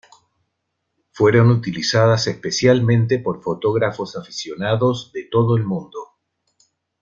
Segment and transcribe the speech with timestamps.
[1.11, 6.13] Fueron utilizadas especialmente por fotógrafos aficionados de todo el mundo.